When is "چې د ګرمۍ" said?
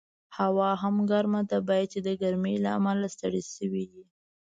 1.93-2.55